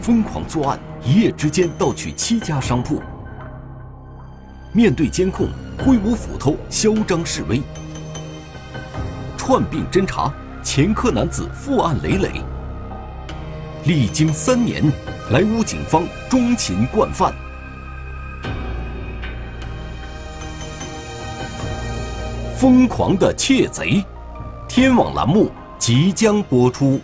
[0.00, 3.02] 疯狂作案，一夜之间盗取七家商铺。
[4.72, 7.60] 面对监控，挥舞斧头，嚣张示威。
[9.36, 10.32] 串并侦查，
[10.62, 12.30] 前科男子负案累累。
[13.84, 14.82] 历经三年，
[15.30, 17.34] 莱芜警方终擒惯犯。
[22.56, 24.04] 疯狂的窃贼，
[24.68, 27.00] 天网栏目即将播出。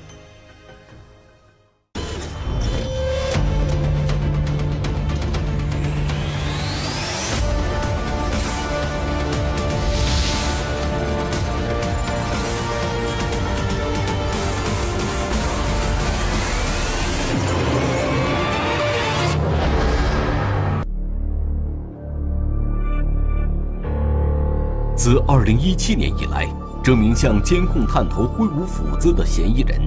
[25.07, 26.49] 自2017年以来，
[26.83, 29.81] 这名向监控探头挥舞斧子的嫌疑人，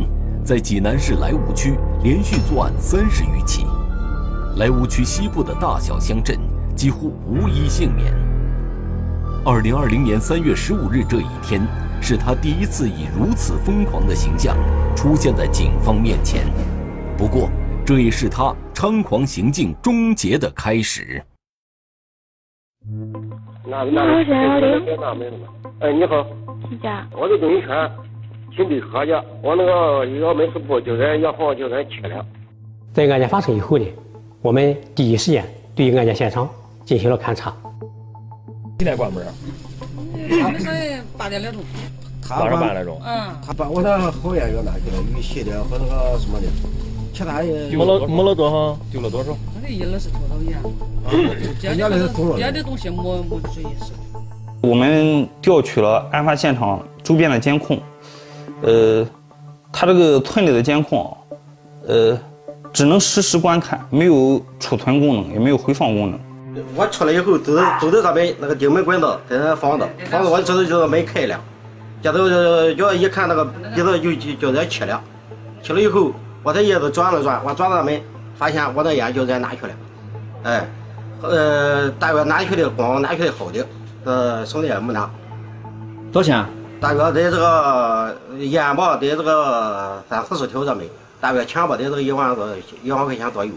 [0.46, 3.66] 在济南市莱芜区连续作案三十余起。
[4.55, 6.40] 莱芜区西部的大小乡镇
[6.74, 8.13] 几乎无一幸免。
[9.43, 11.68] 2020年3月15日这一天，
[12.02, 14.55] 是他第一次以如此疯狂的形象
[14.96, 16.48] 出现在警方面前。
[17.18, 17.49] 不过，
[17.86, 21.21] 这也是他猖狂行径终结的开始。
[23.70, 24.23] 那那那
[24.81, 25.48] 别那没什么。
[25.79, 26.25] 哎，你好。
[26.70, 27.07] 是家。
[27.15, 27.89] 我在东一圈，
[28.55, 29.12] 请对喝去。
[29.43, 32.25] 我那个要没事不，就在要好就在去了。
[32.93, 33.85] 在案件发生以后呢，
[34.41, 36.49] 我们第一时间对案件现场
[36.84, 37.55] 进行了勘查。
[38.79, 39.23] 几点关门？
[40.43, 40.73] 晚上
[41.17, 41.62] 八点来钟。
[42.29, 42.99] 晚上八点钟。
[43.05, 43.35] 嗯。
[43.45, 46.47] 他把我的后院要拿去了，雨洗的和那个什么的，
[47.13, 47.46] 其他的。
[47.46, 48.77] 没了没了多少？
[48.91, 49.35] 丢了多少？
[49.55, 50.62] 那个一二是多少钱？
[51.62, 53.91] 别的别的东西没没注意思。
[54.62, 57.80] 我们调取了案发现场周边的监控，
[58.62, 59.07] 呃，
[59.71, 61.15] 他这个村里的监控，
[61.87, 62.20] 呃，
[62.74, 66.19] 只能实时观看，没有储存功能，也没有回放功能。
[66.75, 71.40] 我出来以后，都都在这边那个顶门管道在那放着，放着我知道就是门开了，
[72.03, 75.02] 接着要一看那个鼻子就就就在起了，
[75.64, 76.12] 起了以后，
[76.44, 78.02] 我这叶子转了转，我转到门，
[78.36, 79.74] 发现我的烟就在哪去了，
[80.44, 80.68] 哎。
[81.22, 83.68] 呃，大约拿去的光，拿去的好的，
[84.06, 85.12] 呃，剩的也没拿。
[86.14, 86.46] 多少钱？
[86.80, 90.90] 大约在这个烟吧，在这个三四十条这没，
[91.20, 92.48] 大约钱吧，在这个一万多
[92.82, 93.52] 一万块钱左右。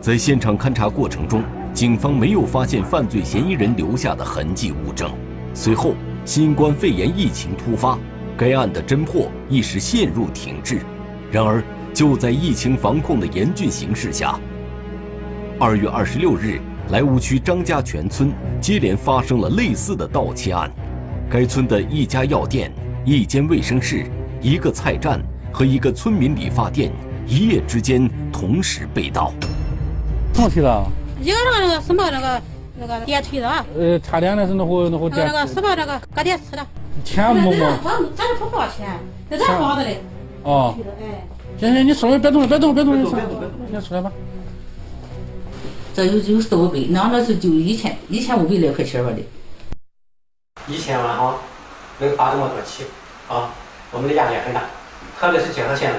[0.00, 1.42] 在现场勘查过程中，
[1.74, 5.12] 警方没有发现犯罪嫌疑人留下的痕迹物证。
[5.52, 5.92] 随后，
[6.24, 7.98] 新冠肺炎疫情突发，
[8.34, 10.80] 该案的侦破一时陷入停滞。
[11.34, 11.60] 然而，
[11.92, 14.38] 就在疫情防控的严峻形势下，
[15.58, 20.70] 二月二十六日，莱芜区张家泉村接连发生了类似的盗窃案。
[21.28, 22.70] 该村的一家药店、
[23.04, 24.06] 一间卫生室、
[24.40, 25.20] 一个菜站
[25.52, 26.92] 和一个村民理发店，
[27.26, 29.32] 一夜之间同时被盗。
[30.34, 30.86] 什么去了？
[31.20, 32.42] 一个那个什么那个
[32.78, 33.66] 那个电推的啊？
[33.76, 35.26] 呃，插电的是那户那户电。
[35.26, 36.64] 那个什么那个搁电池的。
[37.02, 37.60] 钱没没？
[37.60, 38.86] 我咱这不花钱，
[39.28, 39.98] 在这放着嘞。
[40.44, 40.76] 哦。
[41.00, 41.26] 哎。
[41.60, 42.96] 行行，你稍微别动了别动别动，
[43.70, 44.10] 先出来吧。
[45.94, 49.18] 这有有四五百，那那是就一千一千五百来块钱吧的。
[50.66, 51.36] 一千万哈，
[52.00, 52.84] 能发这么多起
[53.28, 53.50] 啊！
[53.92, 54.62] 我们的压力很大，
[55.20, 55.98] 特别是结合现在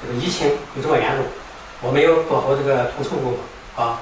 [0.00, 1.26] 这个疫情有这么严重，
[1.82, 4.00] 我们要做好这个统筹工作啊！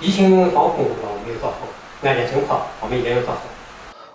[0.00, 1.56] 疫情防控工作我们要做好，
[2.08, 3.40] 案件侦破我们也要做好。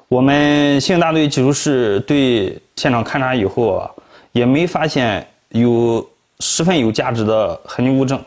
[0.08, 3.92] 我们刑警大队技术室对现场勘查以后啊，
[4.36, 6.06] 也没发现有
[6.42, 8.22] 十分有价值的痕迹物证，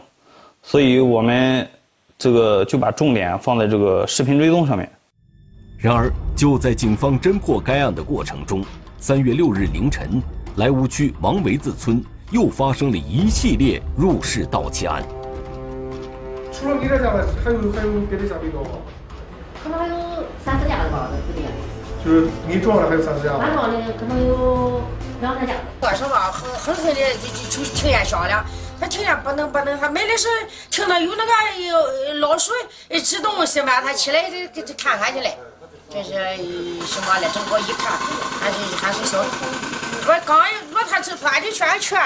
[0.62, 1.69] 所以我们。
[2.20, 4.91] 这个就把重点放在这个视频追踪上面。
[5.78, 8.64] 然而，就在警方侦破该案的过程中，
[8.98, 10.20] 三月六日凌晨，
[10.56, 15.00] 莱芜区王围子村又发生了一系列入室盗窃案。
[16.50, 18.70] 除了你这家的，还有还有别的家被盗吗？
[19.62, 19.94] 可能还有
[20.44, 20.88] 三四家的吧。
[22.04, 23.34] 就是你撞的还有三四家？
[23.34, 24.82] 俺撞的可能有
[25.20, 25.54] 两三家。
[25.81, 28.44] 说实话，很很快的就就听见响了。
[28.81, 30.28] 他听见不能不能，他买的是
[30.71, 32.53] 听到有那个有老鼠
[33.03, 35.28] 吃东西嘛，他起来这这看看去了，
[35.91, 36.10] 这是
[36.86, 37.28] 什么了？
[37.34, 37.92] 正好一看，
[38.41, 39.28] 还是还是小偷。
[40.06, 40.39] 我刚
[40.72, 42.00] 我他这他就圈圈，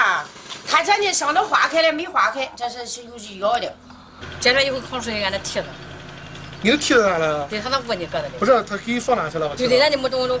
[0.67, 3.71] 他这呢想着化开了没化开，这是是有是要的。
[4.39, 5.65] 接着以后考出来俺的梯子，
[6.63, 7.45] 你的梯子咋了？
[7.49, 8.29] 对他那屋里搁的。
[8.39, 9.49] 不是，他给你放哪去了？
[9.55, 10.39] 对对，俺就没动动。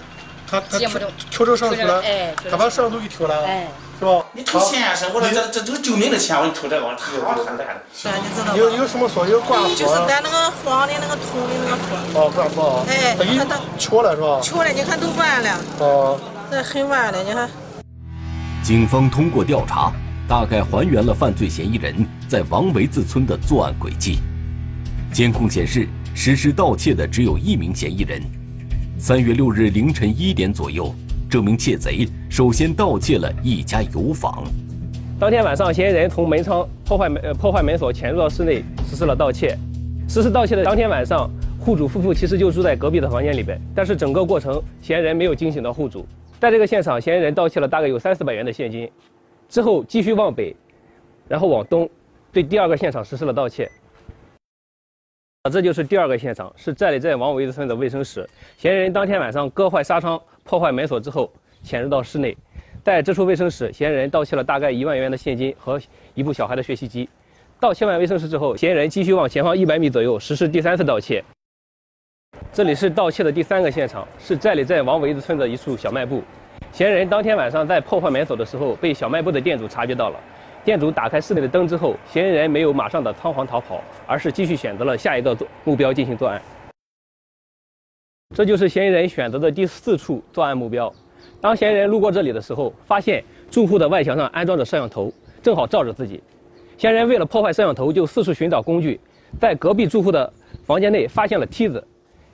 [0.49, 0.89] 他他挑
[1.29, 2.03] 挑这摄像头了，
[2.49, 3.45] 他把摄像头给挑了。
[3.45, 3.67] 哎。
[3.99, 4.25] 是吧？
[4.33, 5.05] 你偷钱是？
[5.13, 7.81] 我说这这都是救命的钱，我你偷这个，我操，太烂了。
[7.95, 9.25] 是啊，你知道有有什么说？
[9.27, 9.75] 有挂锁？
[9.75, 11.77] 就是咱那个黄的那个铜的那个
[12.13, 12.21] 锁。
[12.21, 12.85] 哦，挂锁。
[12.89, 13.37] 哎，他给
[13.77, 14.39] 敲了是吧？
[14.41, 15.59] 敲了，你看都弯了。
[15.79, 16.19] 哦。
[16.51, 17.49] 这很弯了，你看。
[18.61, 19.91] 警方通过调查，
[20.27, 24.19] 大概还原了犯罪嫌疑人在王维字村的作案轨迹。
[25.13, 28.21] 监控显示，实施盗窃的只有一名嫌疑人。
[28.97, 30.93] 三月六日凌晨一点左右，
[31.29, 34.43] 这名窃贼首先盗窃了一家油坊。
[35.19, 39.57] 当天晚上，嫌疑人从门窗破坏门呃破坏门锁，潜入到室内实施了盗窃。
[40.07, 41.29] 实施盗窃的当天晚上，
[41.59, 46.05] 户主夫妇其实就住在隔壁的房间里边，但是整个过程嫌疑人没有惊醒到户主。
[46.39, 48.89] 在这个现场，嫌疑人盗窃了大概有三四百元的现金，
[49.49, 50.55] 之后继续往北，
[51.27, 51.89] 然后往东，
[52.31, 53.69] 对第二个现场实施了盗窃。
[55.43, 58.25] 啊这就是第二个现场，是寨里镇王维子村的卫生室。
[58.57, 61.29] 嫌疑人当天晚上割坏纱窗、破坏门锁之后，
[61.61, 62.33] 潜入到室内。
[62.81, 65.77] 在这处卫生室，嫌疑人盗窃了大概一万元的现金和
[66.13, 67.09] 一部小孩的学习机。
[67.59, 71.21] 盗窃完卫生室之后，嫌疑人继续往前方一百米左右实施第三次盗窃。
[72.53, 76.23] 这里是盗窃的第三个现场，是寨里镇王维子村的一处小卖部。
[76.71, 80.17] 嫌疑人当天晚上在破坏门锁的时候，被小卖部的店主察觉到了。
[80.65, 86.41] 店主打开室内的灯之后，嫌疑人没有马上的仓皇逃跑，而是继续选择了下一个目标进行作案。
[88.33, 90.91] 这就是嫌疑人选择的第四处作案目标。
[91.41, 93.21] 当嫌疑人路过这里的时候，发现
[93.51, 95.11] 住户的外墙上安装着摄像头，
[95.41, 96.23] 正好照着自己。
[96.77, 98.99] 嫌疑人为了破坏摄像头，就四处寻找工具，
[99.41, 100.31] 在隔壁住户的
[100.65, 101.85] 房间内发现了梯子。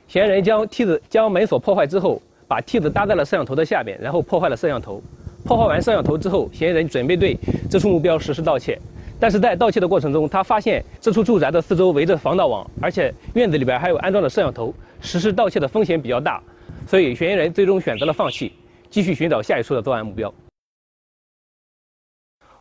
[0.07, 5.01] 嫌疑人将梯子将门锁破坏之后，把梯子搭在了摄像头的下边，然后破坏了摄像头。
[5.43, 7.37] 破坏完摄像头之后，嫌疑人准备对
[7.69, 8.79] 这处目标实施盗窃。
[9.19, 16.41] 但是在盗窃的过程中，他发现这处住宅的四周围着防盗网，而且院子里边还有安装的摄像头，实施盗窃的风险比较大，
[16.87, 18.53] 所以嫌疑人最终选择了放弃。
[18.89, 20.33] 继续寻找下一处的作案目标。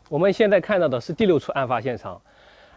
[0.08, 2.20] 我们现在看到的是第六处案发现场。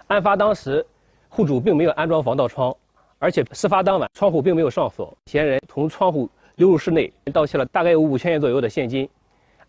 [0.07, 0.85] 案发当时，
[1.27, 2.75] 户主并没有安装防盗窗，
[3.19, 5.13] 而且事发当晚窗户并没有上锁。
[5.25, 9.09] 嫌疑人从窗户溜入室内，盗窃了大概有五千元左右的现金。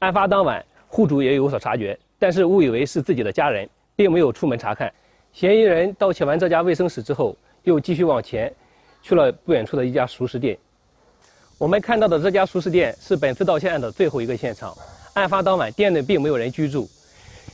[0.02, 4.92] 案发当晚，户主也有所察觉，但是误以为是自己的家人，并没有出门查看。
[5.32, 8.52] 嫌疑人盗窃完这家卫生室之后，又继续往前，
[9.00, 10.58] 去了不远处的一家熟食店。
[11.56, 14.76] 我们看到的这家熟食店是本次盗窃案的最后一个现场。
[15.12, 16.90] 案发当晚，店内并没有人居住，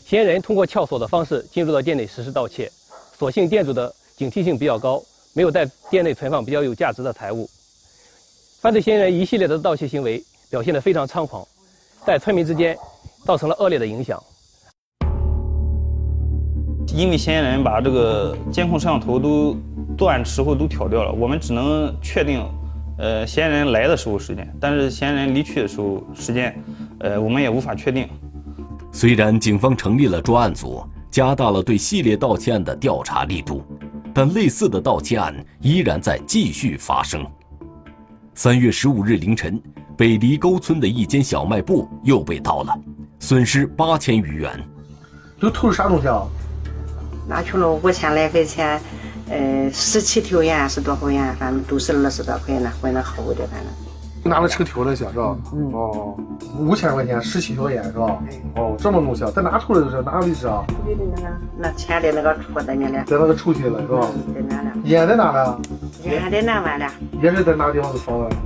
[0.06, 2.66] 嫌疑人通过撬锁的方式进入到店内实施盗窃。
[3.14, 5.02] 所幸店主的警惕性比较高，
[5.34, 7.46] 没有在店内存放比较有价值的财物。
[8.62, 11.46] 犯罪嫌疑人一系列的盗窃行为表现得非常猖狂，
[12.04, 12.76] 在村民之间
[13.24, 14.22] 造成了恶劣的影响。
[16.94, 19.56] 因为嫌疑人把这个监控摄像头都
[19.96, 22.44] 作案时候都挑掉了，我们只能确定。
[22.98, 26.60] 呃，嫌疑人来的时候时间，但是嫌疑人离去的时候时间，
[26.98, 28.08] 呃，我们也无法确定。
[28.90, 33.62] 虽然警方成立了专案组，加大了对系列盗窃案的调查力度，
[34.12, 37.24] 但类似的盗窃案依然在继续发生。
[38.34, 39.62] 三月十五日凌晨，
[39.98, 42.72] 北离沟村的一间小卖部又被盗了，
[43.18, 44.48] 损失八千余元。
[45.40, 46.22] 都偷了啥东西啊？
[47.26, 48.80] 拿去了五千来块钱。
[49.28, 51.34] 呃，十七条烟是多少烟？
[51.34, 54.30] 反正都是二十多块呢，混的好的，反正。
[54.30, 55.36] 拿了成条了些是吧？
[55.52, 55.72] 嗯。
[55.72, 56.16] 哦，
[56.56, 58.22] 五千块钱，十七条烟是吧？
[58.54, 59.90] 哦，这么东西，在哪偷的？
[59.90, 60.64] 是哪个位置啊？
[60.86, 62.92] 那个，那钱的那个橱在那里。
[63.04, 64.08] 在那个抽屉了是吧？
[64.32, 64.70] 在哪了？
[64.84, 65.60] 烟在哪了？
[66.04, 66.88] 烟在那完了。
[67.20, 68.36] 烟是在哪个地方是放的？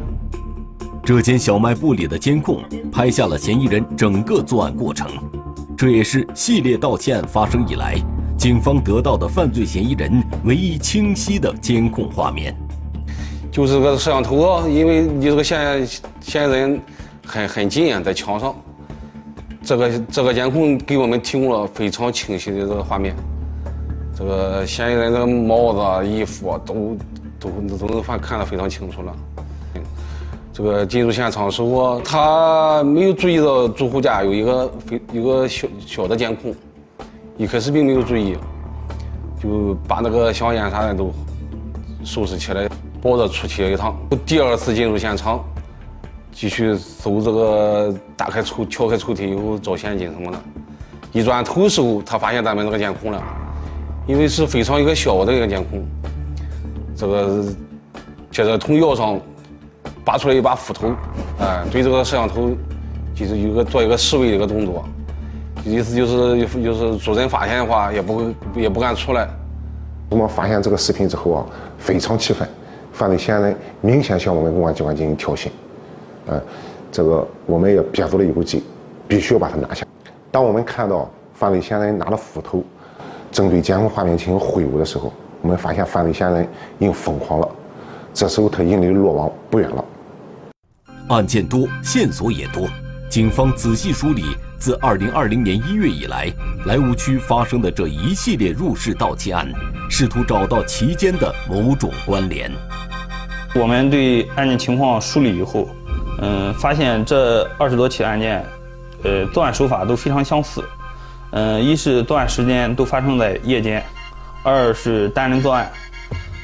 [1.04, 2.62] 这间小卖部里的监控
[2.92, 5.08] 拍下了嫌疑人整个作案过程，
[5.76, 7.96] 这也是系列盗窃案发生以来。
[8.38, 12.56] 警方得到的犯罪嫌疑人唯一清晰的监控画面，
[13.50, 15.84] 就是个摄像头啊，因为离这个嫌
[16.20, 16.80] 嫌疑人
[17.26, 18.54] 很很近啊，在墙上。
[19.64, 23.14] 这个这个监控给我们提供了非常清晰的这个画面，
[24.16, 26.96] 这个嫌疑人的帽子、衣服都
[27.40, 29.16] 都都能看看得非常清楚了。
[30.62, 36.54] 这个进入现场时候，他没有注意到住户家有一个非有个小小的监控。
[37.36, 38.36] 一开始并没有注意，
[39.42, 41.12] 就把那个香烟啥的都
[42.04, 42.68] 收拾起来，
[43.02, 43.98] 抱着出去了一趟。
[44.24, 45.44] 第二次进入现场，
[46.30, 50.38] 继续搜这个，打开抽，撬开抽屉以后找现金什么的。
[51.10, 53.20] 一转头时候，他发现咱们那个监控了，
[54.06, 55.84] 因为是非常一个小的一个监控。
[56.94, 57.44] 这个
[58.30, 59.20] 接着从腰上
[60.04, 60.92] 拔出来一把斧头，
[61.38, 62.50] 哎，对这个摄像头
[63.14, 64.84] 就是有个做一个示威的一个动作。
[65.64, 69.28] 意思就是，就是主人发现的话，也不会也不敢出来。
[70.08, 71.46] 我们发现这个视频之后啊，
[71.78, 72.48] 非常气愤，
[72.92, 75.48] 犯罪嫌疑人明显向我们公安机关进行挑衅，
[76.26, 76.42] 嗯，
[76.90, 78.60] 这个我们也憋足了一股劲，
[79.06, 79.86] 必须要把他拿下。
[80.32, 82.64] 当我们看到犯罪嫌疑人拿着斧头，
[83.30, 86.44] 正对监控画面进行挥舞的时候，我们发现犯罪嫌疑人
[86.78, 87.48] 已经疯狂了。
[88.12, 89.84] 这时候他已经离落网不远了。
[91.12, 92.68] 案件多，线索也多。
[93.10, 94.24] 警方仔细梳理
[94.58, 96.32] 自2020年1月以来
[96.64, 99.46] 莱芜区发生的这一系列入室盗窃案，
[99.90, 102.50] 试图找到其间的某种关联。
[103.54, 105.68] 我们对案件情况梳理以后，
[106.22, 108.42] 嗯，发现这二十多起案件，
[109.02, 110.64] 呃，作案手法都非常相似。
[111.32, 113.84] 嗯，一是作案时间都发生在夜间，
[114.42, 115.70] 二是单人作案，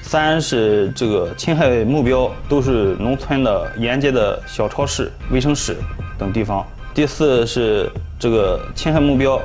[0.09, 5.77] 三是这个侵害目标都是农村的沿街的小超市、卫生室
[6.19, 6.67] 等地方。
[6.95, 9.39] 第四是这个侵害目标，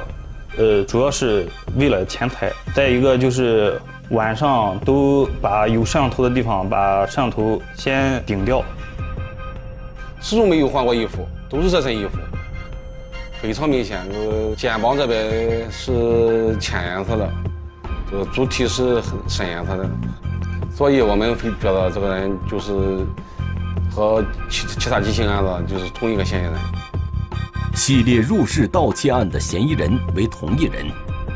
[0.58, 2.50] 呃，主要是为了钱财。
[2.74, 3.77] 再一个就是
[4.12, 8.63] 晚上都把有摄像头的地方把摄像头先顶掉，
[10.22, 12.17] 始终没有换过衣服，都是这身衣服，
[13.41, 14.00] 非常明显。
[14.10, 17.29] 这个肩膀这边是浅颜色的，
[18.10, 19.89] 这个主体是很深颜色的，
[20.74, 23.06] 所以我们会觉得这个人就是
[23.92, 26.53] 和其其他几起案子就是同一个嫌疑人。
[27.75, 30.88] 系列入室盗窃案的嫌疑人为同一人，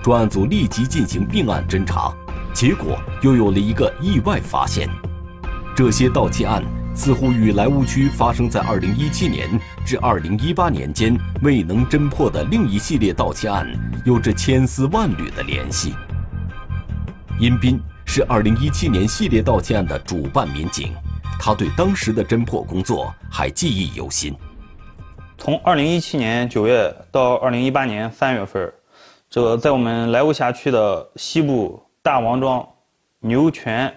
[0.03, 2.11] 专案组立即进行并案侦查，
[2.53, 4.89] 结果又有了一个意外发现：
[5.75, 6.63] 这些盗窃案
[6.95, 13.67] 似乎与莱芜区发生在2017年至2018年间未能侦破的另一系列盗窃案
[14.03, 15.93] 有着千丝万缕的联系。
[17.39, 17.79] 殷斌
[18.09, 20.95] 是2017年系列盗窃案的主办民警，
[21.39, 24.33] 他对当时的侦破工作还记忆犹新。
[25.37, 28.73] 从二零一七年九月到二零一八年三月份，
[29.29, 32.67] 这个在我们莱芜辖区的西部大王庄、
[33.19, 33.93] 牛泉、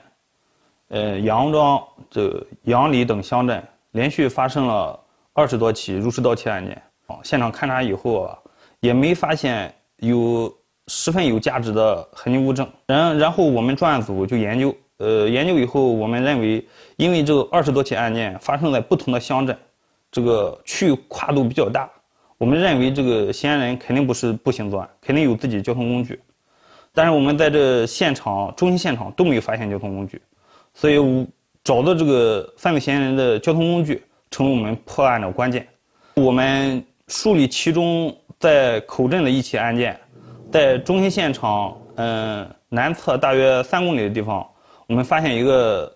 [0.89, 3.63] 呃杨庄、这杨里等乡镇，
[3.93, 5.01] 连续发生了
[5.33, 6.83] 二十多起入室盗窃案件。
[7.23, 8.37] 现场勘查以后啊，
[8.81, 10.53] 也没发现有
[10.93, 12.69] 十分有价值的痕迹物证。
[12.87, 16.67] 然然后我们专案组就研究，呃研究以后，我们认为，
[16.97, 19.57] 因为这个二十多起案件发生在不同的乡镇。
[20.11, 21.89] 这个区域跨度比较大，
[22.37, 26.21] 我们认为这个嫌疑人肯定不是步行作案，肯定有自己交通工具。
[26.93, 30.21] 但是我们在这现场中心现场都没有发现交通工具，
[30.75, 30.97] 所以
[31.63, 35.65] 找到这个犯罪嫌疑人的交通工具成为我们破案的关键。
[36.15, 39.97] 我们梳理其中在口镇的一起案件，
[40.51, 44.49] 在中心现场嗯南侧大约三公里的地方，
[44.89, 45.93] 我们发现一个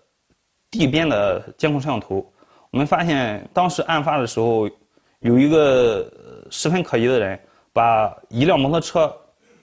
[0.71, 2.25] 地边的监控摄像头。
[2.71, 4.69] 我们发现，当时案发的时候，
[5.21, 6.11] 有一个
[6.51, 7.39] 十分可疑的人，
[7.73, 9.15] 把一辆摩托车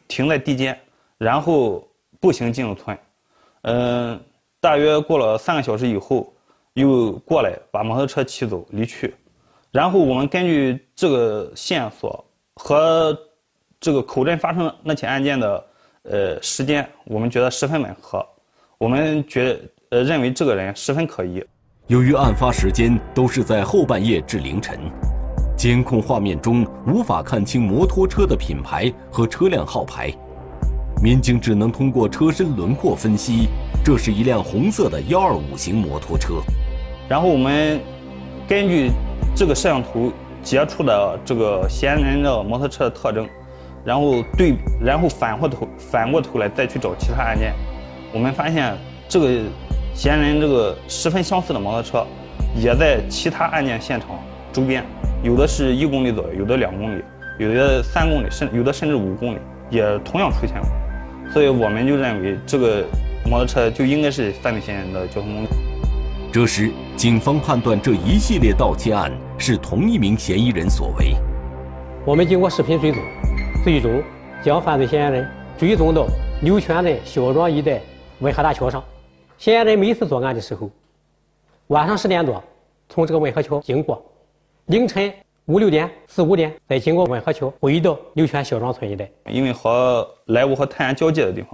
[0.07, 0.77] 停在地间，
[1.17, 1.85] 然后
[2.19, 2.97] 步行进入村。
[3.63, 4.19] 嗯，
[4.59, 6.33] 大约过了三个小时以后，
[6.73, 9.13] 又过来把摩托车骑走离去。
[9.71, 12.23] 然后我们根据这个线索
[12.55, 13.17] 和
[13.81, 15.65] 这个口镇发生那起案件的
[16.03, 18.23] 呃时间，我们觉得十分吻合。
[18.77, 19.59] 我们觉
[19.89, 21.43] 呃认为这个人十分可疑。
[21.87, 24.79] 由于案发时间都是在后半夜至凌晨，
[25.57, 30.13] 监控画面中无法看清摩托车的品牌和车辆号牌，
[31.01, 33.47] 民警只能通过车身轮廓分析，
[33.83, 36.35] 这是一辆红色的幺二五型摩托车。
[37.09, 37.81] 然后我们
[38.47, 38.91] 根据
[39.35, 40.11] 这个摄像头
[40.43, 43.27] 截出的这个嫌疑人的摩托车的特征，
[43.85, 47.53] 然后对，然后反过头反过头来再去找其他案件，
[48.13, 49.41] 我们发现这个。
[49.93, 52.07] 嫌疑人这个十分相似的摩托车，
[52.55, 54.11] 也在其他案件现场
[54.53, 54.85] 周边，
[55.21, 57.03] 有的是一公里左右，有的两公里，
[57.37, 61.33] 有的三公里，甚有的甚至五公里，也同样出现过。
[61.33, 62.85] 所以我们就认为这个
[63.25, 65.49] 摩托车就应该是犯罪嫌疑人的交通工具。
[66.31, 71.17] 这时，警方判断这一系列盗窃案是同一名嫌疑人所为。
[72.05, 73.01] 我们经过视频追踪，
[73.63, 74.01] 最终
[74.43, 76.07] 将犯罪嫌疑人追踪到
[76.41, 77.79] 牛泉镇小庄一带
[78.19, 78.83] 文河大桥上。
[79.37, 80.67] 嫌疑人每次作案的时候，
[81.67, 82.43] 晚上十点多
[82.89, 84.03] 从这个温河桥经过，
[84.65, 85.13] 凌晨
[85.45, 89.07] 五六点、四五点再经过温河桥回到牛泉小庄村一带。
[89.27, 91.51] 因为和莱芜和泰安交界的地方，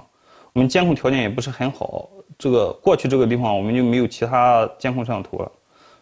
[0.53, 2.09] 我们监控条件也不是很好。
[2.37, 5.51] 这个过去这个地方我们就没有其他监控摄像头了，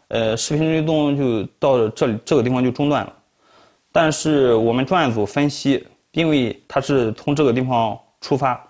[0.10, 3.12] 呃，视频追踪就到这里这个地方就中断了。
[3.92, 8.66] 但是我们专案组分析，因为他是从这个地方出发，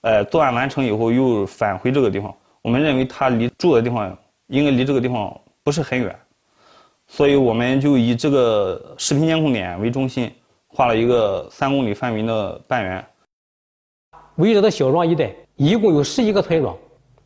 [0.00, 2.34] 呃，作案完成以后又返回这个地方。
[2.62, 4.16] 我们认为他离住的地方
[4.48, 6.18] 应该离这个地方不是很远，
[7.06, 10.32] 所以我们就以这个视频监控点为中心，
[10.66, 13.06] 画了一个三公里范围的半圆。
[14.34, 16.76] 围绕的小庄一带一共有十一个村庄，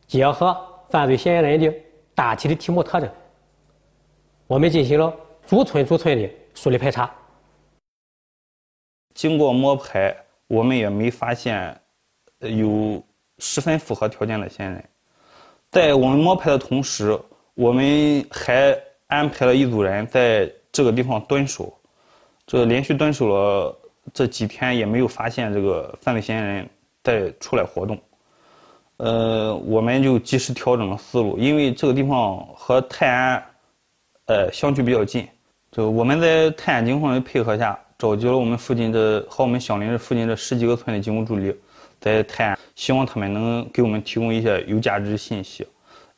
[0.06, 0.54] 结合
[0.90, 1.74] 犯罪嫌疑人的
[2.14, 3.10] 大体的体貌特征，
[4.46, 5.10] 我们进行了
[5.46, 7.10] 逐村逐村的梳理排查。
[9.14, 10.14] 经过摸排，
[10.48, 11.74] 我们也没发现
[12.40, 13.02] 有
[13.38, 14.84] 十分符合条件的嫌疑人。
[15.70, 17.18] 在我们摸排的同时，
[17.54, 21.72] 我们还安排了一组人在这个地方蹲守，
[22.46, 23.76] 这连续蹲守了
[24.12, 26.68] 这几天，也没有发现这个犯罪嫌疑人
[27.02, 27.98] 再出来活动。
[28.98, 33.44] 呃，我们就及时调整了思路，因为这个地方和泰安，
[34.26, 35.28] 呃，相距比较近。
[35.72, 41.56] 这个我们在泰安警方的配合下，召集了我们附近的和我们相邻的附近的十几个村的警务助理，
[41.98, 45.66] 在泰安，希望他们能给我们提供一些有价值的信息，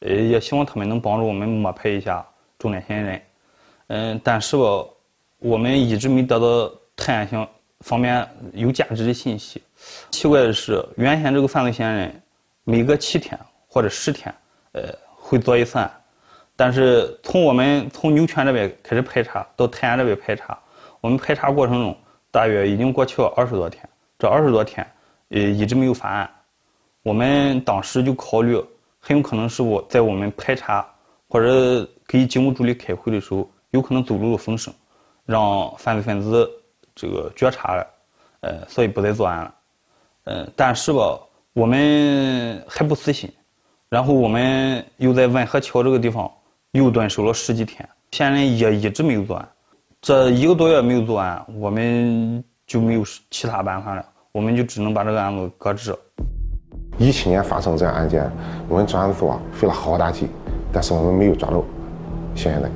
[0.00, 2.26] 呃，也希望他们能帮助我们摸排一下
[2.58, 3.22] 重点嫌疑人。
[3.86, 4.84] 嗯，但是吧，
[5.38, 7.48] 我们一直没得到泰安乡
[7.82, 9.62] 方面有价值的信息。
[10.10, 12.22] 奇怪的是，原先这个犯罪嫌疑人。
[12.64, 13.38] 每隔七天
[13.68, 14.34] 或者十天，
[14.72, 15.88] 呃，会做一次案，
[16.56, 20.58] 但是从我们从牛泉这边开始排查到泰安这边排查，
[21.00, 21.96] 我们排查过程中
[22.30, 23.88] 大约已经过去了二十多天，
[24.18, 24.86] 这二十多天，
[25.30, 26.30] 呃，一直没有发案。
[27.02, 28.62] 我们当时就考虑，
[28.98, 30.86] 很有可能是我在我们排查
[31.28, 34.72] 或者给警务助理开会的时候，有可能走漏了风声，
[35.24, 36.50] 让犯罪分子
[36.94, 37.86] 这个觉察了，
[38.40, 39.54] 呃，所以不再作案了。
[40.24, 41.18] 嗯，但是吧。
[41.56, 43.32] 我们还不死心，
[43.88, 46.30] 然后我们又在万和桥这个地方
[46.72, 49.48] 又蹲守了十几天，嫌疑人也一直没有作案。
[50.06, 55.92] 这一个多月没有作案，我们就没有其他办法了，我们就只能把这个案子搁置。
[56.96, 58.30] 一七年发生这样案件，
[58.68, 60.28] 我们专案组啊费了好大劲，
[60.72, 61.60] 但是我们没有抓到
[62.36, 62.70] 嫌疑人，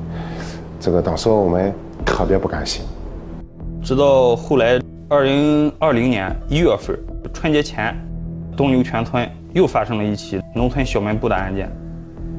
[0.81, 1.73] 这个当时我们
[2.05, 2.85] 特别不甘心。
[3.81, 6.99] 直到后来，二零二零年一月份
[7.33, 7.97] 春节前。
[8.57, 11.71] 东牛泉村又发生了一起农村小卖部的案件。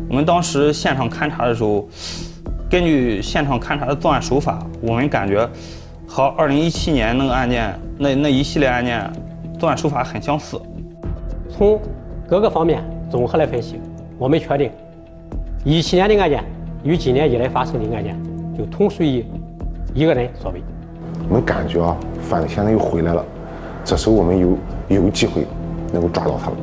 [0.10, 1.88] 我们当时现场勘查的时候，
[2.72, 5.46] 根据现场勘查的作案手法，我们感觉
[6.08, 9.12] 和2017年那个案件那那一系列案件
[9.60, 10.58] 作案手法很相似。
[11.50, 11.78] 从
[12.26, 13.78] 各个方面综合来分析，
[14.18, 14.72] 我们确定
[15.66, 16.42] 17年的案件
[16.82, 18.18] 与今年以来发生的案件
[18.58, 19.26] 就同属于
[19.94, 20.62] 一个人所为。
[21.28, 23.26] 我们感觉啊，犯罪嫌疑人又回来了，
[23.84, 25.46] 这时候我们有有机会。
[25.92, 26.56] 能够抓到他了。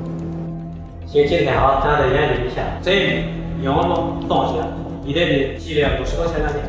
[1.06, 3.24] 请今天啊，咱再研究一下这一
[3.62, 4.56] 杨庄藏
[5.08, 6.62] 线一带的系列五十个前案件。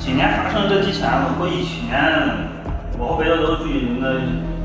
[0.00, 1.94] 今年发生这几起案子和一七年
[2.98, 4.18] 我和白教头注意那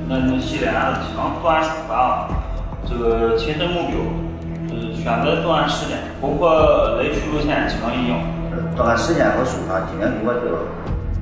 [0.10, 2.28] 那那系列案子，像作案手法、
[2.90, 3.98] 这个亲身目标、
[4.70, 8.18] 呃选择作案时间，包括来去路线基本一样。
[8.76, 10.66] 作案时间和手法今年给我这个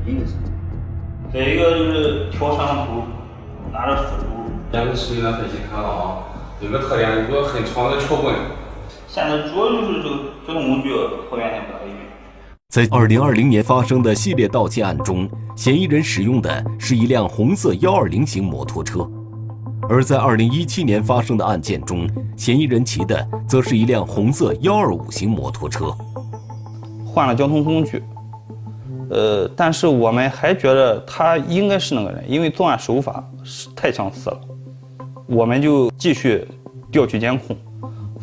[0.05, 0.33] 比的是。
[1.33, 3.03] 再一个就是挑摄像头，
[3.73, 4.25] 拿着辅助。
[4.71, 6.23] 两个实际来分析看了啊，
[6.61, 8.33] 有个特点，有个很长的撬棍。
[9.15, 10.93] 现在主要就是这个交通工具
[11.29, 11.99] 和原先不太一样。
[12.67, 15.25] 在二零二零年发生的系列盗窃案中，
[15.55, 19.09] 嫌疑人使用的是一辆红色幺二零型摩托车；
[19.87, 25.95] 而在二零一七年发生的案件中，嫌疑人骑的则是一辆红色幺二五型摩托车。
[27.05, 28.03] 换了交通工具，
[29.11, 34.41] 呃，但是我们还觉得他应该是那个人，因为作案手法是太相似了。
[35.25, 36.45] 我们就继续
[36.91, 37.55] 调取监控，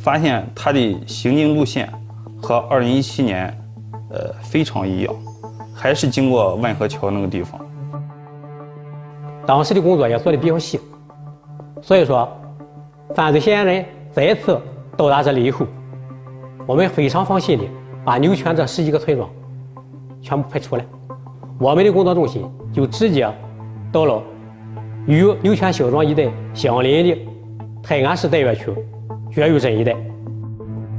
[0.03, 1.89] 发现他的行进路线
[2.43, 3.57] 和2017年，
[4.11, 5.15] 呃，非常一样，
[5.73, 7.61] 还是经过万和桥那个地方。
[9.47, 10.81] 当时的工作也做的比较细，
[11.81, 12.29] 所以说，
[13.15, 14.61] 犯罪嫌疑人再次
[14.97, 15.65] 到达这里以后，
[16.67, 17.65] 我们非常放心的
[18.05, 19.31] 把牛泉这十几个村庄
[20.21, 20.85] 全部排除了，
[21.61, 23.33] 我们的工作重心就直接
[23.93, 24.21] 到了。
[25.07, 27.19] 与牛泉小庄一带相邻的
[27.83, 28.67] 泰安市岱岳区
[29.35, 29.97] 绝育镇一带，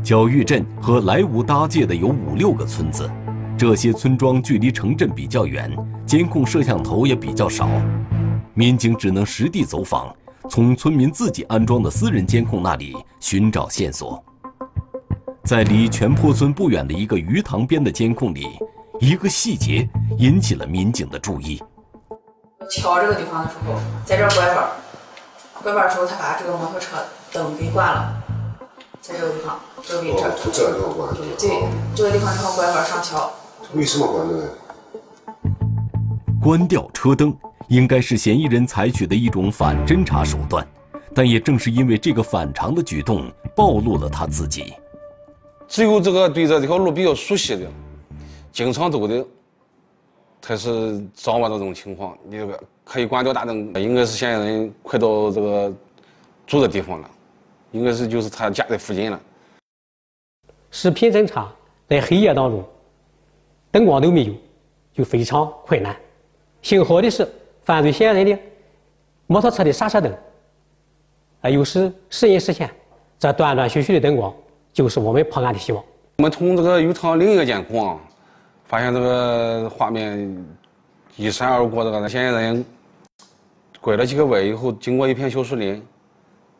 [0.03, 3.07] 焦峪镇和莱芜搭界的有五六个村子，
[3.55, 5.71] 这些村庄距离城镇比较远，
[6.03, 7.69] 监控摄像头也比较少，
[8.55, 10.11] 民警只能实地走访，
[10.49, 14.23] 从村民自己安装的私人监控那里寻找线索。
[15.43, 18.47] 在离泉坡村不远的一个鱼塘边的监控里，
[18.99, 21.61] 一个细节引起了民警的注意。
[22.71, 24.67] 敲这个地方的时候，在这拐弯，
[25.61, 26.97] 拐弯的时候，他把这个摩托车
[27.31, 28.22] 灯给关了，
[29.03, 30.23] 在这个地方，这个位置。
[30.37, 31.19] 从这个地方关的。
[31.37, 33.29] 对，这个地方正拐弯上桥。
[33.73, 34.49] 为什么关呢？
[36.41, 37.35] 关掉车灯，
[37.67, 40.65] 应该是嫌疑人采取的一种反侦查手段，
[41.13, 44.73] 但也正是因为这个反常的举动，暴露了他自己。
[45.67, 47.69] 只有这个对这条路比较熟悉的，
[48.53, 49.25] 经常走的。
[50.41, 55.73] 才是掌握这种情况，你这个可以关掉大灯，应该是嫌疑人快到这个
[56.45, 57.09] 住的地方了，
[57.73, 59.21] 应该是就是他家的附近了。
[60.71, 61.51] 视频侦查
[61.87, 62.63] 在黑夜当中，
[63.69, 64.33] 灯光都没有，
[64.93, 65.93] 就非常困难。
[66.61, 67.27] 幸好的是，
[67.63, 68.41] 犯罪嫌疑人的
[69.27, 70.15] 摩托车的刹车灯，
[71.41, 72.69] 啊，有时时隐时现，
[73.19, 74.33] 这断断续续的灯光，
[74.71, 75.83] 就是我们破案的希望。
[76.17, 77.99] 我们从这个鱼塘另一个监控啊。
[78.65, 80.45] 发现这个画面
[81.15, 82.65] 一闪而过，这个嫌疑人
[83.79, 85.85] 拐了几个弯以后，经过一片小树林，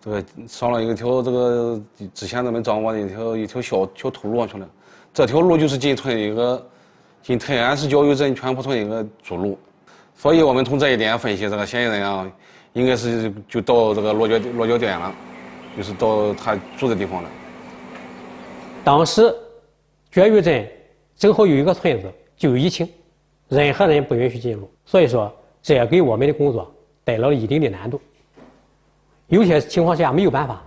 [0.04, 1.82] 这个上了一条这个
[2.14, 4.70] 之前咱们掌握的一条一条小小土路上去了。
[5.14, 6.62] 这条路就是进村一个
[7.22, 9.58] 进泰安市教育镇全铺村一个主路，
[10.14, 12.30] 所以我们从这一点分析，这个嫌疑人啊，
[12.74, 15.16] 应该是就到这个落脚落脚点了，
[15.78, 17.30] 就是到他住的地方了。
[18.84, 19.34] 当时
[20.12, 20.68] 绝育镇
[21.16, 22.90] 正好有一个村子就有疫情，
[23.48, 26.70] 任何人不允许进入，所以说这也给我们的工作
[27.06, 28.02] 带来了一定的难度。
[29.34, 30.62] 有些情况下没有办法，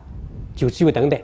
[0.57, 1.23] 就只有等待。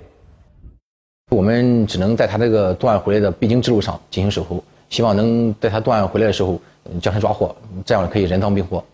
[1.33, 6.61] 我们只能在他这个作案回来的必经之路上进行守候，希望能在他作案回来的时候
[7.01, 7.53] 将他抓获，
[7.85, 8.85] 这样可以人赃并获。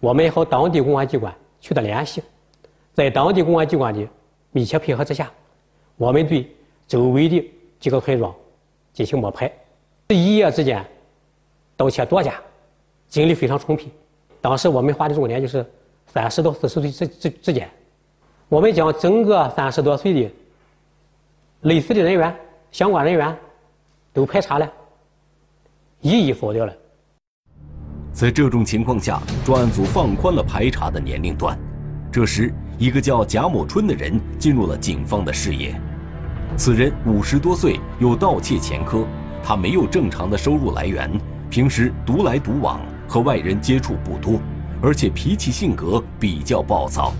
[0.00, 2.22] 我们和当地公安机关取得联系，
[2.92, 4.06] 在当地公安机关的
[4.50, 5.30] 密切配合之下，
[5.96, 6.46] 我们对
[6.86, 8.34] 周围的几个村庄
[8.92, 9.50] 进行摸排，
[10.08, 10.84] 一夜之间
[11.74, 12.34] 盗窃多家，
[13.08, 13.86] 精力非常充沛。
[14.42, 15.64] 当时我们划的重点就是
[16.12, 17.70] 三十到四十岁之之之间，
[18.48, 20.30] 我们将整个三十多岁的。
[21.62, 22.34] 类似的人员、
[22.70, 23.34] 相关人员
[24.12, 24.70] 都排查了，
[26.00, 26.72] 一一否掉了。
[28.12, 31.58] 在这种情况下，专案组放宽了排查的年龄段。
[32.10, 35.80] 这时，一个叫贾某春的人进入了警方的视野。
[36.56, 39.06] 此人五十多岁，有盗窃前科，
[39.42, 41.10] 他没有正常的收入来源，
[41.48, 44.38] 平时独来独往，和外人接触不多，
[44.82, 47.12] 而且脾气性格比较暴躁。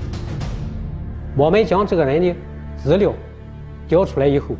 [1.36, 2.34] 我们将这个人的
[2.76, 3.12] 资料。
[3.88, 4.54] 调出来以后，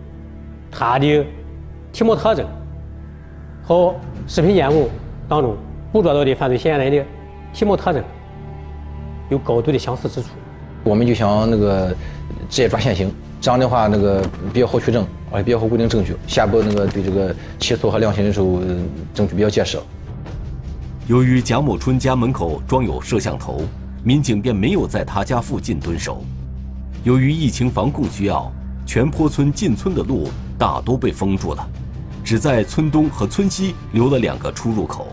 [0.71, 1.25] 他的
[1.91, 2.47] 体貌特征
[3.63, 3.95] 和
[4.27, 4.87] 视频监控
[5.27, 5.57] 当中
[5.91, 7.05] 捕捉到的犯罪嫌疑人的
[7.55, 8.05] 体貌特征
[9.31, 10.29] 有高度的相似之处。
[10.85, 11.89] 我们就想那个
[12.51, 13.11] 直接抓现行，
[13.41, 18.61] 这样的话那个比较好取证，而且比较好固定证据，下一步那个对这个起诉和量刑的时候
[19.15, 19.79] 证据比较结实。
[21.09, 23.63] 由于贾某春家门口装有摄像头，
[24.05, 26.25] 民警便没有在他家附近蹲守。
[27.05, 28.51] 由于疫情防控需要。
[28.85, 31.67] 全坡村进村的路大多被封住了，
[32.25, 35.07] 只在村东和村西留了两个出入口，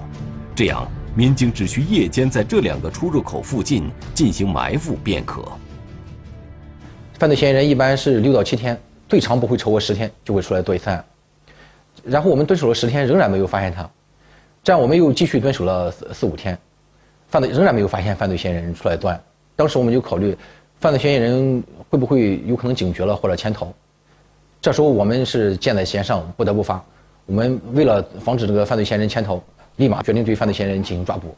[0.56, 5.45] 这样民警只需夜间在这两个出入口附近进行埋伏便可。
[7.19, 11.06] 犯罪嫌疑人一般是六到七天，最长不会超过十天就会出来做一次案。
[12.04, 13.88] 然后我们蹲守了十天，仍然没有发现他，
[14.63, 16.58] 这样我们又继续蹲守了四四五天，
[17.28, 19.22] 犯罪仍然没有发现犯罪嫌疑人出来作案。
[19.56, 20.38] 当时我们就考虑。
[20.82, 23.67] 犯罪嫌疑人会不会有可能警觉了或者潜逃？
[24.62, 26.82] 这时候我们是箭在弦上，不得不发。
[27.26, 29.43] 我们为了防止这个犯罪嫌疑人潜逃，
[29.76, 31.36] 立马决定对犯罪嫌疑人进行抓捕。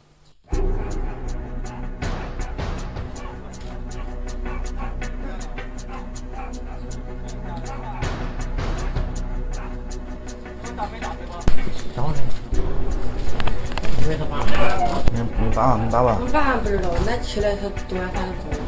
[15.52, 15.78] 你你爸？
[15.84, 16.16] 你爸爸？
[16.18, 18.64] 我爸不知道，那起来他做完饭就走了。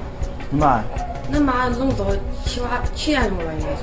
[0.50, 0.82] 你妈？
[1.32, 2.04] 恁妈弄早
[2.44, 3.80] 七八七点钟了，应该是。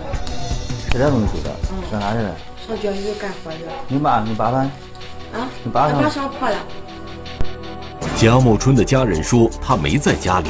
[0.91, 1.49] 七点钟就走的，
[1.89, 2.35] 上哪去了？
[2.67, 3.71] 上郊区干活去了。
[3.87, 4.23] 你爸？
[4.23, 4.71] 你爸呢？
[5.33, 5.49] 啊？
[5.63, 5.99] 你爸上？
[5.99, 6.55] 爸上坡了。
[8.15, 10.49] 贾某春的家人说他没在家里，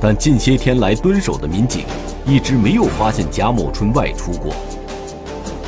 [0.00, 1.84] 但近些天来蹲守的民警
[2.24, 4.54] 一直没有发现贾某春外出过。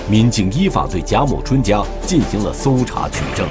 [0.09, 3.49] 民警依法对贾某春家进行了搜查取证。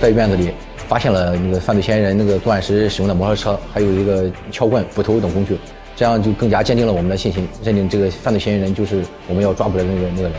[0.00, 0.54] 在院子里。
[0.88, 5.58] 发现了那个犯罪嫌疑人那个作案时使用的摩托车，还有一个撬棍、斧头等工具，
[5.94, 10.32] 这样就更加坚定了我们的信心，认定这个犯罪嫌疑人就是我们要抓捕的那个那个人。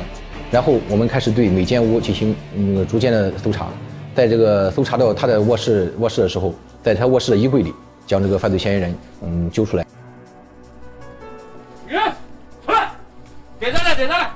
[0.49, 3.67] 然后我们开始对每间屋进行那个逐渐的搜查，
[4.15, 7.71] 在这个搜查到他的卧室卧室的时候，在他卧室的衣柜里
[8.07, 9.85] 将这个犯罪嫌疑人嗯揪出来。
[11.87, 12.01] 人
[12.65, 12.89] 出来，
[13.59, 14.33] 别站了，别站了，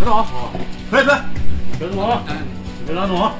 [0.00, 0.26] 别动啊！
[0.90, 1.12] 别别
[1.78, 2.22] 别动啊！
[2.86, 3.34] 别拉动啊！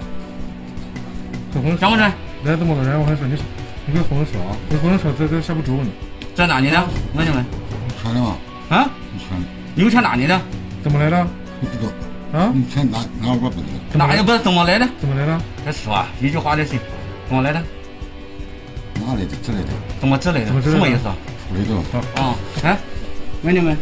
[1.55, 2.13] 小红，想不来
[2.45, 3.33] 这么多人，我还说你，
[3.87, 4.53] 你别跟我说啊！
[4.69, 5.89] 你跟我说这这下不住呢。
[6.35, 6.85] 在哪里呢？
[7.15, 7.45] 我问问。
[8.03, 8.37] 车的吗？
[8.69, 8.91] 啊？
[9.75, 10.39] 你有钱哪里的？
[10.83, 11.27] 怎么来的？
[11.63, 12.39] 不知道。
[12.39, 12.53] 啊？
[12.55, 14.07] 你钱哪哪我不知道。
[14.07, 14.87] 哪也不知道怎么来的？
[15.01, 15.41] 怎么来的？
[15.65, 16.05] 别说！
[16.21, 16.79] 一句话就行。
[17.27, 17.63] 怎么来的？
[19.01, 19.35] 哪来的？
[19.43, 19.69] 之类的。
[19.99, 20.49] 怎么之类的？
[20.61, 21.17] 什么意思啊？
[21.49, 22.23] 不知道。
[22.23, 22.37] 啊？
[22.65, 22.77] 哎，
[23.41, 23.79] 美女们。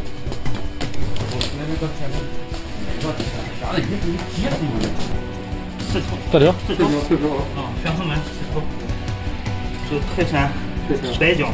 [6.31, 8.19] 大刘，这条这条啊，两层门，
[9.89, 10.53] 是泰山
[11.15, 11.49] 摔跤。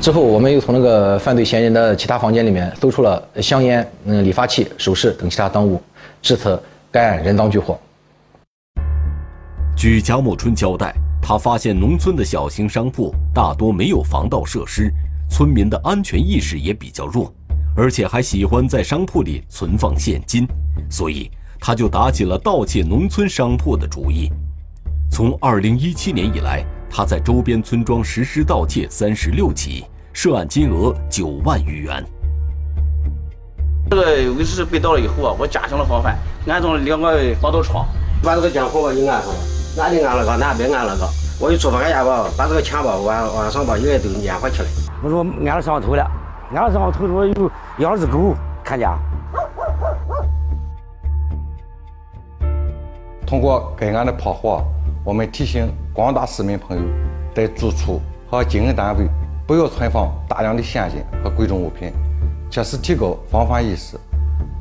[0.00, 5.82] 之后，我们又从那个犯罪嫌疑人的其他房间里面搜出了香烟、嗯理发器、首饰等其他赃物，
[6.20, 7.80] 至此该案人赃俱获。
[9.74, 14.92] 据贾某春交代，他发现农村的小型商铺大多没有防盗设施，
[15.30, 17.32] 村民的安全意识也比较弱，
[17.76, 20.46] 而且还喜欢在商铺里存放现金，
[20.88, 24.30] 所以他就打起了盗窃农村商铺的主意。
[25.10, 32.04] 从2017年以来，他在周边村庄实施盗窃三十六起，涉案金额九万余元。
[33.90, 37.86] 这个尤其是被盗了以后啊，我加强了防范，安装了两个防盗窗，
[38.22, 39.36] 把这个监控吧也安上了，
[39.76, 41.08] 哪里安了个，哪边安了个。
[41.40, 44.68] 我一出发下吧，把这个钱吧晚晚上吧应该都撵回去了。
[45.02, 46.10] 我说安了摄像头了，
[46.52, 48.98] 安了摄像头说有两只狗看家。
[53.26, 54.62] 通过该案的破获，
[55.04, 56.82] 我们提醒广大市民朋友，
[57.34, 59.08] 在住处和经营单位
[59.46, 61.92] 不要存放大量的现金和贵重物品。
[62.50, 63.98] 切实提高防范意识，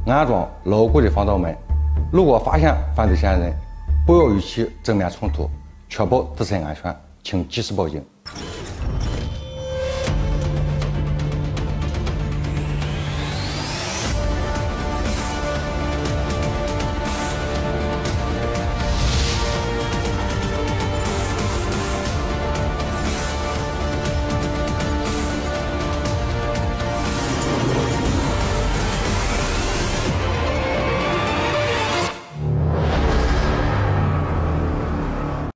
[0.08, 1.56] 安装牢固的防盗门。
[2.12, 3.54] 如果发现犯罪嫌疑人，
[4.08, 5.48] 不要与其正面冲突，
[5.88, 8.04] 确保自身安全，请及时报警。